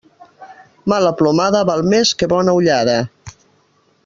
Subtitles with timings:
[0.93, 3.01] Mala plomada val més que bona ullada.